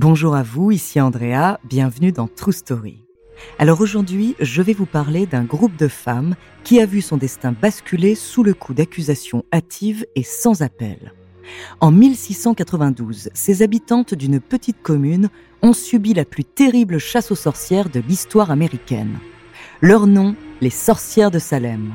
[0.00, 3.04] Bonjour à vous, ici Andrea, bienvenue dans True Story.
[3.58, 7.50] Alors aujourd'hui, je vais vous parler d'un groupe de femmes qui a vu son destin
[7.50, 11.14] basculer sous le coup d'accusations hâtives et sans appel.
[11.80, 15.30] En 1692, ces habitantes d'une petite commune
[15.62, 19.18] ont subi la plus terrible chasse aux sorcières de l'histoire américaine.
[19.80, 21.92] Leur nom, les sorcières de Salem.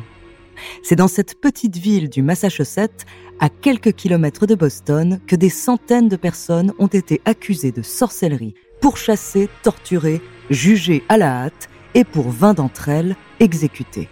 [0.84, 3.06] C'est dans cette petite ville du Massachusetts,
[3.40, 8.56] à quelques kilomètres de Boston, que des centaines de personnes ont été accusées de sorcellerie,
[8.82, 14.10] pourchassées, torturées, jugées à la hâte et pour 20 d'entre elles, exécutées.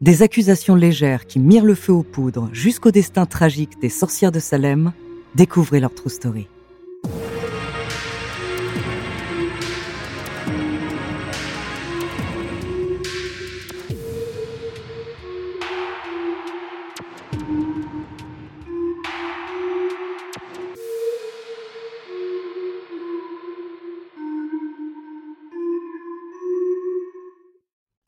[0.00, 4.40] Des accusations légères qui mirent le feu aux poudres jusqu'au destin tragique des sorcières de
[4.40, 4.92] Salem,
[5.34, 6.48] découvrez leur true story.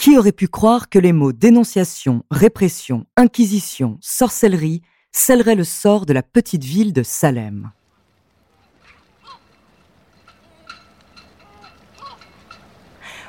[0.00, 4.80] Qui aurait pu croire que les mots dénonciation, répression, inquisition, sorcellerie
[5.12, 7.70] scelleraient le sort de la petite ville de Salem?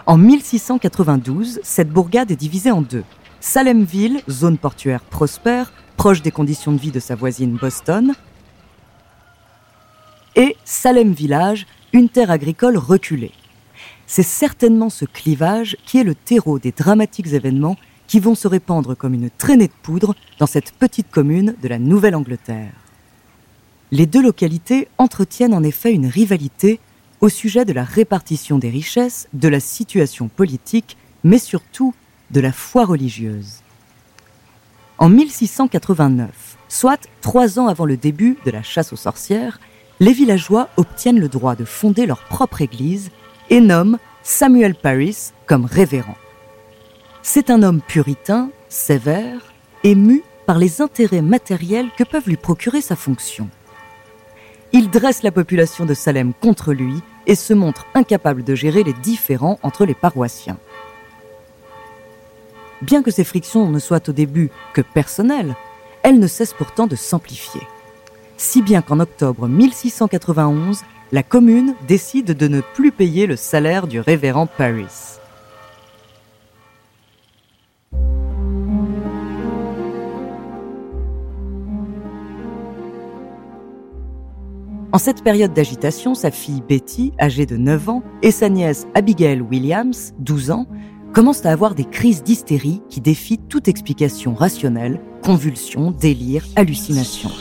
[0.06, 3.04] En 1692, cette bourgade est divisée en deux.
[3.42, 8.14] Salemville, zone portuaire prospère, proche des conditions de vie de sa voisine Boston,
[10.38, 13.34] et Salem Village, une terre agricole reculée.
[14.14, 17.78] C'est certainement ce clivage qui est le terreau des dramatiques événements
[18.08, 21.80] qui vont se répandre comme une traînée de poudre dans cette petite commune de la
[21.80, 22.74] Nouvelle-Angleterre.
[23.90, 26.82] Les deux localités entretiennent en effet une rivalité
[27.22, 31.94] au sujet de la répartition des richesses, de la situation politique, mais surtout
[32.32, 33.62] de la foi religieuse.
[34.98, 39.62] En 1689, soit trois ans avant le début de la chasse aux sorcières,
[40.02, 43.10] les villageois obtiennent le droit de fonder leur propre église
[43.52, 46.18] et nomment Samuel Paris comme révérend.
[47.22, 49.54] C'est un homme puritain, sévère,
[49.84, 53.48] ému par les intérêts matériels que peuvent lui procurer sa fonction.
[54.74, 56.96] Il dresse la population de Salem contre lui
[57.28, 60.58] et se montre incapable de gérer les différends entre les paroissiens.
[62.82, 65.56] Bien que ces frictions ne soient au début que personnelles,
[66.02, 67.62] elles ne cessent pourtant de s'amplifier
[68.42, 74.00] si bien qu'en octobre 1691, la commune décide de ne plus payer le salaire du
[74.00, 75.18] révérend Paris.
[84.94, 89.40] En cette période d'agitation, sa fille Betty, âgée de 9 ans, et sa nièce Abigail
[89.40, 90.68] Williams, 12 ans,
[91.14, 97.32] commencent à avoir des crises d'hystérie qui défient toute explication rationnelle, convulsions, délires, hallucinations.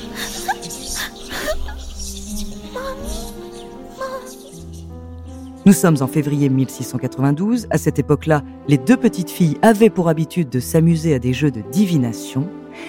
[5.67, 7.67] Nous sommes en février 1692.
[7.69, 11.51] À cette époque-là, les deux petites filles avaient pour habitude de s'amuser à des jeux
[11.51, 12.49] de divination.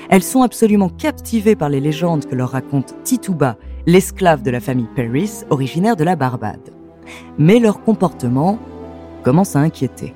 [0.10, 4.88] Elles sont absolument captivées par les légendes que leur raconte Tituba, l'esclave de la famille
[4.96, 6.70] Paris, originaire de la Barbade.
[7.38, 8.58] Mais leur comportement
[9.22, 10.14] commence à inquiéter.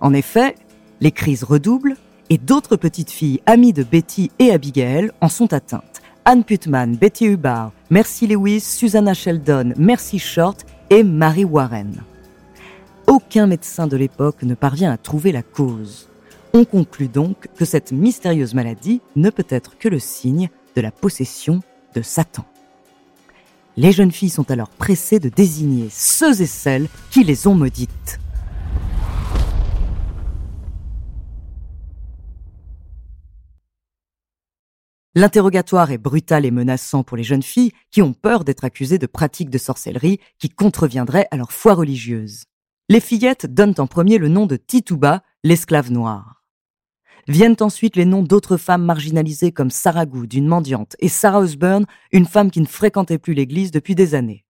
[0.00, 0.56] En effet,
[1.00, 1.96] les crises redoublent
[2.28, 6.02] et d'autres petites filles amies de Betty et Abigail en sont atteintes.
[6.24, 12.02] Anne Putman, Betty Hubbard, Mercy Lewis, Susanna Sheldon, Mercy Short et Mary Warren.
[13.06, 16.08] Aucun médecin de l'époque ne parvient à trouver la cause.
[16.54, 20.90] On conclut donc que cette mystérieuse maladie ne peut être que le signe de la
[20.90, 21.60] possession
[21.94, 22.46] de Satan.
[23.76, 28.18] Les jeunes filles sont alors pressées de désigner ceux et celles qui les ont maudites.
[35.14, 39.06] L'interrogatoire est brutal et menaçant pour les jeunes filles qui ont peur d'être accusées de
[39.06, 42.44] pratiques de sorcellerie qui contreviendraient à leur foi religieuse.
[42.88, 46.42] Les fillettes donnent en premier le nom de Tituba, l'esclave noire.
[47.28, 51.84] Viennent ensuite les noms d'autres femmes marginalisées comme Sarah Good, une mendiante, et Sarah Osburn,
[52.10, 54.44] une femme qui ne fréquentait plus l'église depuis des années.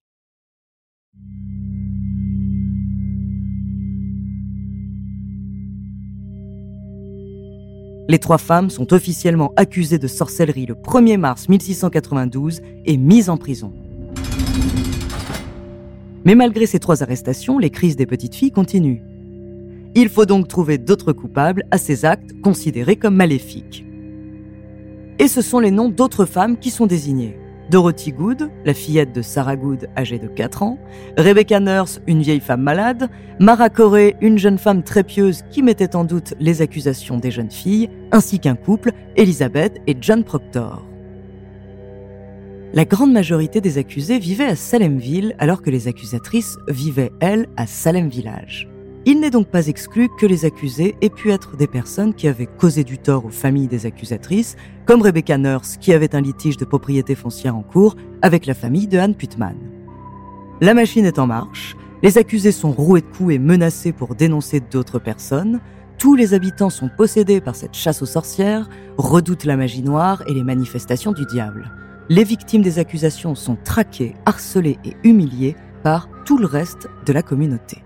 [8.13, 13.39] Les trois femmes sont officiellement accusées de sorcellerie le 1er mars 1692 et mises en
[13.39, 13.73] prison.
[16.27, 19.01] Mais malgré ces trois arrestations, les crises des petites filles continuent.
[19.95, 23.83] Il faut donc trouver d'autres coupables à ces actes considérés comme maléfiques.
[25.19, 27.39] Et ce sont les noms d'autres femmes qui sont désignés.
[27.71, 30.79] Dorothy Good, la fillette de Sarah Good âgée de 4 ans,
[31.17, 35.97] Rebecca Nurse, une vieille femme malade, Mara Corey, une jeune femme très pieuse qui mettait
[35.97, 40.85] en doute les accusations des jeunes filles, ainsi qu'un couple, Elizabeth et John Proctor.
[42.75, 47.67] La grande majorité des accusés vivaient à Salemville alors que les accusatrices vivaient, elles, à
[47.67, 48.72] Salem Village.
[49.05, 52.47] Il n'est donc pas exclu que les accusés aient pu être des personnes qui avaient
[52.47, 54.55] causé du tort aux familles des accusatrices,
[54.87, 58.87] comme Rebecca Nurse qui avait un litige de propriété foncière en cours avec la famille
[58.87, 59.57] de Anne Putman.
[60.61, 64.61] La machine est en marche, les accusés sont roués de coups et menacés pour dénoncer
[64.61, 65.61] d'autres personnes,
[65.99, 68.69] tous les habitants sont possédés par cette chasse aux sorcières,
[68.99, 71.73] redoutent la magie noire et les manifestations du diable.
[72.09, 77.23] Les victimes des accusations sont traquées, harcelées et humiliées par tout le reste de la
[77.23, 77.83] communauté.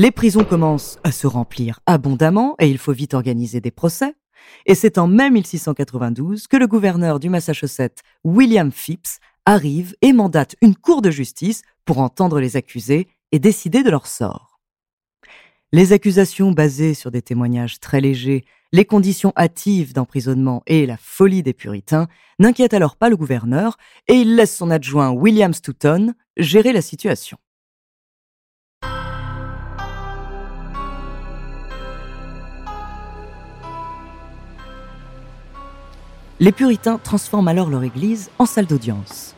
[0.00, 4.14] Les prisons commencent à se remplir abondamment et il faut vite organiser des procès.
[4.64, 10.56] Et c'est en mai 1692 que le gouverneur du Massachusetts, William Phipps, arrive et mandate
[10.62, 14.58] une cour de justice pour entendre les accusés et décider de leur sort.
[15.70, 21.42] Les accusations basées sur des témoignages très légers, les conditions hâtives d'emprisonnement et la folie
[21.42, 22.08] des puritains
[22.38, 23.76] n'inquiètent alors pas le gouverneur
[24.08, 27.36] et il laisse son adjoint William Stoughton gérer la situation.
[36.42, 39.36] Les puritains transforment alors leur église en salle d'audience.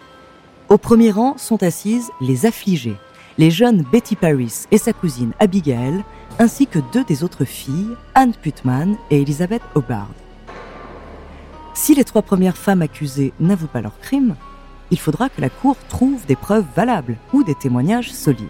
[0.69, 2.97] Au premier rang sont assises les affligées,
[3.39, 6.05] les jeunes Betty Paris et sa cousine Abigail,
[6.39, 10.13] ainsi que deux des autres filles, Anne Putman et Elizabeth Hobart.
[11.75, 14.37] Si les trois premières femmes accusées n'avouent pas leur crime,
[14.93, 18.47] il faudra que la Cour trouve des preuves valables ou des témoignages solides.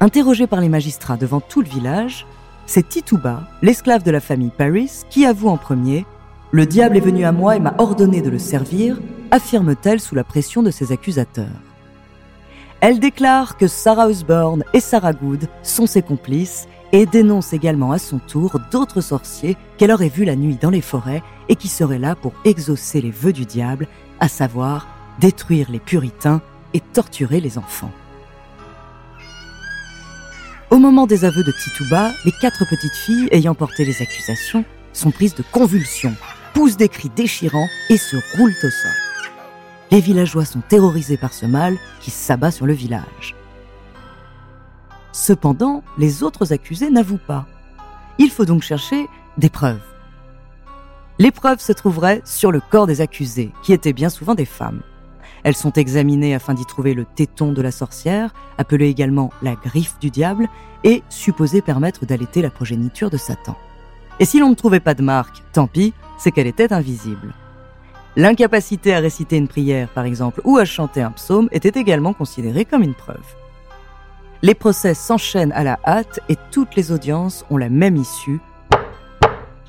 [0.00, 2.26] Interrogée par les magistrats devant tout le village,
[2.74, 6.06] c'est Tituba, l'esclave de la famille Paris, qui avoue en premier
[6.52, 8.98] Le diable est venu à moi et m'a ordonné de le servir,
[9.30, 11.60] affirme-t-elle sous la pression de ses accusateurs.
[12.80, 17.98] Elle déclare que Sarah Osborne et Sarah Good sont ses complices et dénonce également à
[17.98, 21.98] son tour d'autres sorciers qu'elle aurait vus la nuit dans les forêts et qui seraient
[21.98, 23.86] là pour exaucer les vœux du diable,
[24.18, 24.88] à savoir
[25.20, 26.40] détruire les puritains
[26.72, 27.92] et torturer les enfants.
[30.72, 34.64] Au moment des aveux de Tituba, les quatre petites filles ayant porté les accusations
[34.94, 36.14] sont prises de convulsions,
[36.54, 38.92] poussent des cris déchirants et se roulent au sol.
[39.90, 43.36] Les villageois sont terrorisés par ce mal qui s'abat sur le village.
[45.12, 47.44] Cependant, les autres accusés n'avouent pas.
[48.16, 49.84] Il faut donc chercher des preuves.
[51.18, 54.80] Les preuves se trouveraient sur le corps des accusés, qui étaient bien souvent des femmes.
[55.44, 59.98] Elles sont examinées afin d'y trouver le téton de la sorcière, appelé également la griffe
[60.00, 60.48] du diable,
[60.84, 63.56] et supposé permettre d'allaiter la progéniture de Satan.
[64.20, 67.34] Et si l'on ne trouvait pas de marque, tant pis, c'est qu'elle était invisible.
[68.14, 72.64] L'incapacité à réciter une prière, par exemple, ou à chanter un psaume était également considérée
[72.64, 73.24] comme une preuve.
[74.42, 78.40] Les procès s'enchaînent à la hâte et toutes les audiences ont la même issue,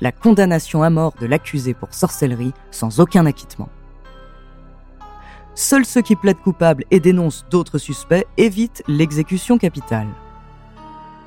[0.00, 3.68] la condamnation à mort de l'accusé pour sorcellerie sans aucun acquittement.
[5.54, 10.08] Seuls ceux qui plaident coupables et dénoncent d'autres suspects évitent l'exécution capitale.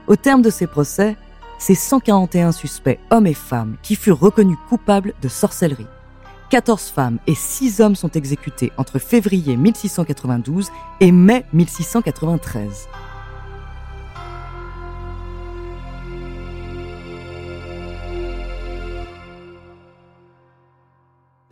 [0.08, 1.16] Au terme de ces procès,
[1.60, 5.88] c'est 141 suspects, hommes et femmes, qui furent reconnus coupables de sorcellerie.
[6.50, 10.70] 14 femmes et 6 hommes sont exécutés entre février 1692
[11.02, 12.88] et mai 1693.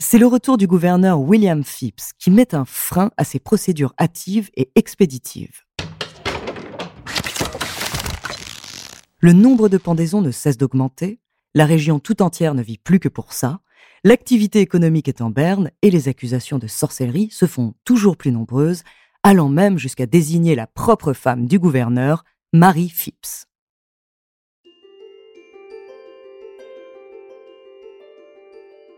[0.08, 4.52] C'est le retour du gouverneur William Phipps qui met un frein à ces procédures hâtives
[4.56, 5.64] et expéditives.
[9.18, 11.20] Le nombre de pendaisons ne cesse d'augmenter,
[11.56, 13.62] la région tout entière ne vit plus que pour ça,
[14.04, 18.84] l'activité économique est en berne et les accusations de sorcellerie se font toujours plus nombreuses,
[19.24, 23.48] allant même jusqu'à désigner la propre femme du gouverneur, Marie Phipps.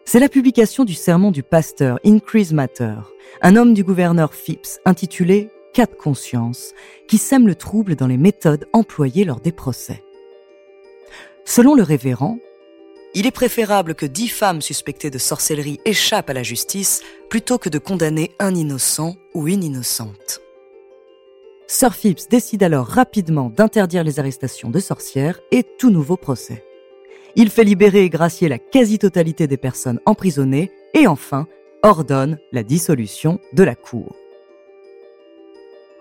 [0.09, 2.95] C'est la publication du sermon du pasteur Increase Matter,
[3.41, 6.71] un homme du gouverneur Phipps intitulé Cas de conscience,
[7.09, 10.01] qui sème le trouble dans les méthodes employées lors des procès.
[11.43, 12.39] Selon le révérend,
[13.15, 17.67] il est préférable que dix femmes suspectées de sorcellerie échappent à la justice plutôt que
[17.67, 20.39] de condamner un innocent ou une innocente.
[21.67, 26.63] Sir Phipps décide alors rapidement d'interdire les arrestations de sorcières et tout nouveau procès.
[27.39, 31.45] Il fait libérer et gracier la quasi-totalité des personnes emprisonnées et enfin
[31.83, 34.15] ordonne la dissolution de la cour.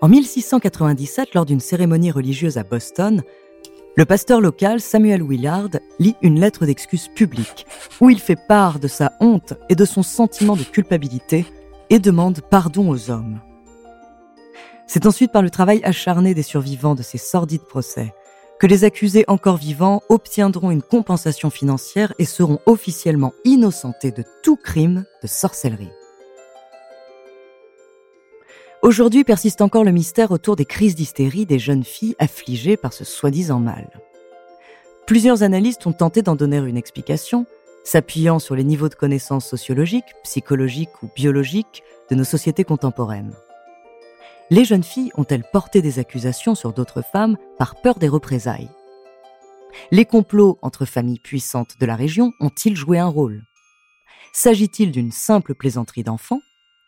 [0.01, 3.21] En 1697, lors d'une cérémonie religieuse à Boston,
[3.95, 7.67] le pasteur local Samuel Willard lit une lettre d'excuse publique
[8.01, 11.45] où il fait part de sa honte et de son sentiment de culpabilité
[11.91, 13.41] et demande pardon aux hommes.
[14.87, 18.11] C'est ensuite par le travail acharné des survivants de ces sordides procès
[18.59, 24.57] que les accusés encore vivants obtiendront une compensation financière et seront officiellement innocentés de tout
[24.57, 25.91] crime de sorcellerie.
[28.81, 33.03] Aujourd'hui persiste encore le mystère autour des crises d'hystérie des jeunes filles affligées par ce
[33.03, 33.89] soi-disant mal.
[35.05, 37.45] Plusieurs analystes ont tenté d'en donner une explication,
[37.83, 43.33] s'appuyant sur les niveaux de connaissances sociologiques, psychologiques ou biologiques de nos sociétés contemporaines.
[44.49, 48.69] Les jeunes filles ont-elles porté des accusations sur d'autres femmes par peur des représailles?
[49.91, 53.43] Les complots entre familles puissantes de la région ont-ils joué un rôle?
[54.31, 56.41] S'agit-il d'une simple plaisanterie d'enfants?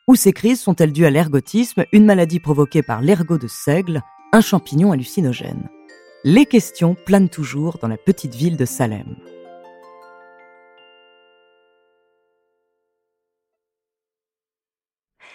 [0.08, 4.02] Ou ces crises sont-elles dues à l'ergotisme, une maladie provoquée par l'ergot de seigle,
[4.32, 5.70] un champignon hallucinogène?
[6.24, 9.18] Les questions planent toujours dans la petite ville de Salem.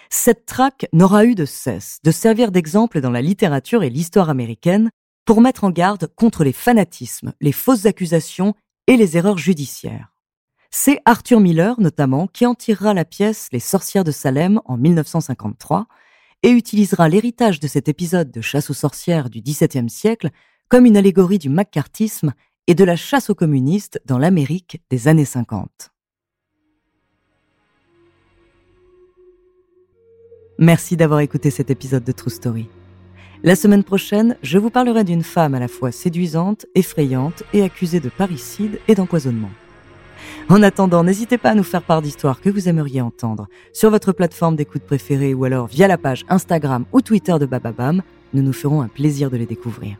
[0.09, 4.89] Cette traque n'aura eu de cesse de servir d'exemple dans la littérature et l'histoire américaine
[5.25, 8.53] pour mettre en garde contre les fanatismes, les fausses accusations
[8.87, 10.15] et les erreurs judiciaires.
[10.69, 15.87] C'est Arthur Miller, notamment, qui en tirera la pièce Les sorcières de Salem en 1953
[16.43, 20.29] et utilisera l'héritage de cet épisode de chasse aux sorcières du XVIIe siècle
[20.67, 22.33] comme une allégorie du macartisme
[22.67, 25.94] et de la chasse aux communistes dans l'Amérique des années 50.
[30.57, 32.69] Merci d'avoir écouté cet épisode de True Story.
[33.43, 37.99] La semaine prochaine, je vous parlerai d'une femme à la fois séduisante, effrayante et accusée
[37.99, 39.49] de parricide et d'empoisonnement.
[40.47, 44.13] En attendant, n'hésitez pas à nous faire part d'histoires que vous aimeriez entendre sur votre
[44.13, 48.01] plateforme d'écoute préférée ou alors via la page Instagram ou Twitter de Bababam.
[48.33, 49.97] Nous nous ferons un plaisir de les découvrir.